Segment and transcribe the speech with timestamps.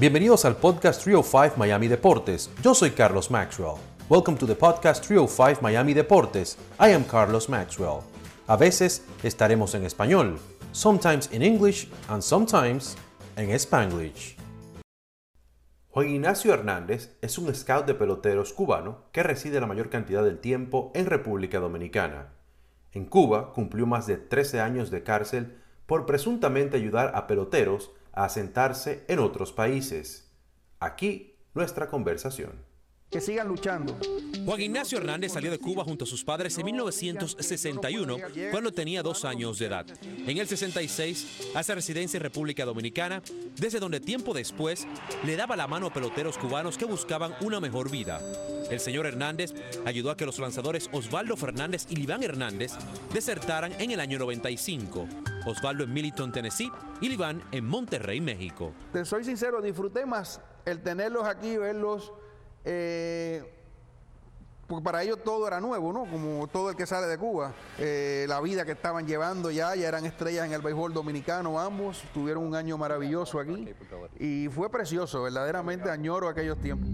[0.00, 2.52] Bienvenidos al podcast 305 Miami Deportes.
[2.62, 3.78] Yo soy Carlos Maxwell.
[4.08, 6.56] Welcome to the podcast 305 Miami Deportes.
[6.78, 8.02] I am Carlos Maxwell.
[8.46, 10.38] A veces estaremos en español,
[10.70, 12.96] sometimes in English and sometimes
[13.34, 14.36] en Spanglish.
[15.88, 20.38] Juan Ignacio Hernández es un scout de peloteros cubano que reside la mayor cantidad del
[20.38, 22.34] tiempo en República Dominicana.
[22.92, 27.90] En Cuba cumplió más de 13 años de cárcel por presuntamente ayudar a peloteros
[28.24, 30.30] asentarse en otros países.
[30.80, 32.67] Aquí nuestra conversación.
[33.10, 33.96] Que sigan luchando.
[34.44, 38.16] Juan Ignacio Hernández salió de Cuba junto a sus padres en 1961,
[38.50, 39.86] cuando tenía dos años de edad.
[40.02, 43.22] En el 66 hace residencia en República Dominicana,
[43.56, 44.86] desde donde tiempo después
[45.24, 48.20] le daba la mano a peloteros cubanos que buscaban una mejor vida.
[48.70, 49.54] El señor Hernández
[49.86, 52.72] ayudó a que los lanzadores Osvaldo Fernández y Liván Hernández
[53.14, 55.08] desertaran en el año 95.
[55.46, 58.74] Osvaldo en Millington, Tennessee y Liván en Monterrey, México.
[58.92, 62.12] Te soy sincero, disfruté más el tenerlos aquí, verlos.
[62.70, 63.42] Eh,
[64.66, 66.00] porque para ellos todo era nuevo, ¿no?
[66.00, 67.54] Como todo el que sale de Cuba.
[67.78, 72.02] Eh, la vida que estaban llevando ya, ya eran estrellas en el béisbol dominicano ambos.
[72.12, 73.74] Tuvieron un año maravilloso aquí.
[74.18, 76.90] Y fue precioso, verdaderamente añoro aquellos tiempos.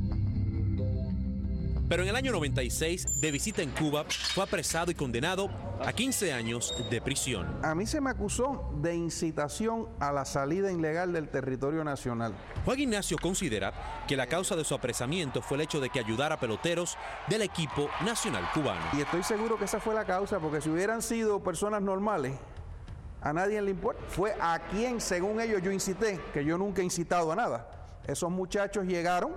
[1.87, 5.51] Pero en el año 96, de visita en Cuba, fue apresado y condenado
[5.85, 7.59] a 15 años de prisión.
[7.63, 12.35] A mí se me acusó de incitación a la salida ilegal del territorio nacional.
[12.65, 16.37] Juan Ignacio considera que la causa de su apresamiento fue el hecho de que ayudara
[16.37, 16.97] a peloteros
[17.29, 18.81] del equipo nacional cubano.
[18.95, 22.33] Y estoy seguro que esa fue la causa, porque si hubieran sido personas normales,
[23.21, 24.01] a nadie le importa.
[24.09, 27.69] Fue a quien, según ellos, yo incité, que yo nunca he incitado a nada.
[28.07, 29.33] Esos muchachos llegaron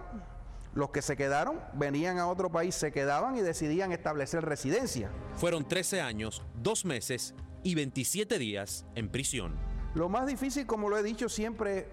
[0.77, 5.09] los que se quedaron venían a otro país, se quedaban y decidían establecer residencia.
[5.35, 7.33] Fueron 13 años, 2 meses
[7.63, 9.55] y 27 días en prisión.
[9.95, 11.87] Lo más difícil, como lo he dicho siempre,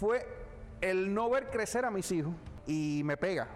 [0.00, 0.26] fue
[0.80, 2.34] el no ver crecer a mis hijos
[2.66, 3.46] y me pega.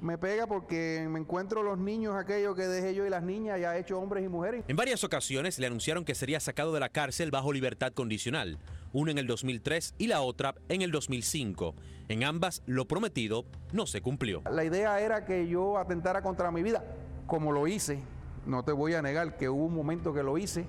[0.00, 3.78] Me pega porque me encuentro los niños aquellos que dejé yo y las niñas ya
[3.78, 4.62] hecho hombres y mujeres.
[4.68, 8.58] En varias ocasiones le anunciaron que sería sacado de la cárcel bajo libertad condicional,
[8.92, 11.74] una en el 2003 y la otra en el 2005.
[12.08, 14.42] En ambas, lo prometido no se cumplió.
[14.50, 16.84] La idea era que yo atentara contra mi vida,
[17.26, 18.02] como lo hice.
[18.44, 20.66] No te voy a negar que hubo un momento que lo hice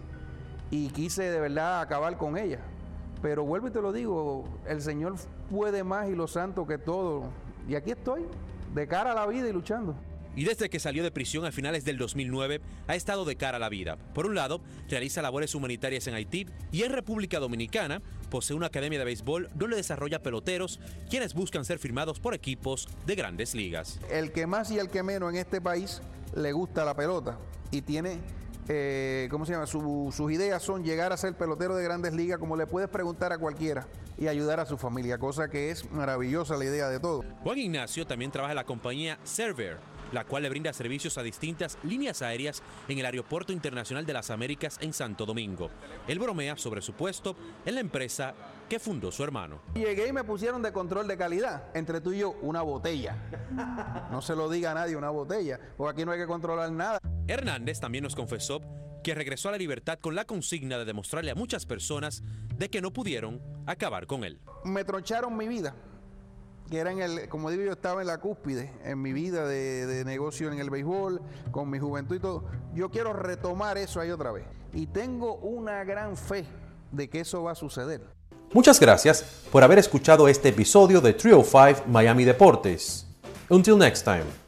[0.72, 2.59] y quise de verdad acabar con ella.
[3.22, 5.16] Pero vuelvo y te lo digo, el Señor
[5.52, 7.26] puede más y lo santo que todo.
[7.68, 8.26] Y aquí estoy,
[8.73, 9.95] de cara a la vida y luchando
[10.38, 13.59] y desde que salió de prisión a finales del 2009 ha estado de cara a
[13.59, 13.97] la vida.
[14.13, 19.00] Por un lado, realiza labores humanitarias en Haití y en República Dominicana posee una academia
[19.00, 20.79] de béisbol donde desarrolla peloteros
[21.09, 24.00] quienes buscan ser firmados por equipos de grandes ligas.
[24.11, 26.03] El que más y el que menos en este país
[26.35, 27.39] le gusta la pelota
[27.72, 28.19] y tiene
[28.69, 29.67] eh, ¿cómo se llama?
[29.67, 33.38] sus ideas son llegar a ser pelotero de grandes ligas, como le puedes preguntar a
[33.38, 37.23] cualquiera, y ayudar a su familia, cosa que es maravillosa la idea de todo.
[37.44, 39.78] Juan Ignacio también trabaja en la compañía Server,
[40.11, 44.31] la cual le brinda servicios a distintas líneas aéreas en el Aeropuerto Internacional de las
[44.31, 45.69] Américas en Santo Domingo.
[46.07, 47.35] Él bromea sobre su puesto
[47.66, 48.34] en la empresa
[48.69, 49.59] que fundó su hermano.
[49.75, 51.63] Llegué y me pusieron de control de calidad.
[51.73, 53.16] Entre tú y yo, una botella.
[54.11, 55.59] No se lo diga a nadie, una botella.
[55.78, 56.99] Porque aquí no hay que controlar nada.
[57.28, 58.62] Hernández también nos confesó
[59.04, 62.24] que regresó a la libertad con la consigna de demostrarle a muchas personas
[62.56, 64.40] de que no pudieron acabar con él.
[64.64, 65.76] Me troncharon mi vida
[66.70, 70.04] que era en el, como digo yo, estaba en la cúspide en mi vida de,
[70.06, 71.22] negocio en el béisbol,
[71.52, 72.46] con mi juventud y todo.
[72.74, 74.46] Yo quiero retomar eso ahí otra vez.
[74.74, 76.46] Y tengo una gran fe
[76.92, 78.02] de que eso va a suceder.
[78.54, 83.08] Muchas gracias por haber escuchado este episodio de 305 Miami Deportes.
[83.50, 84.47] Until next time.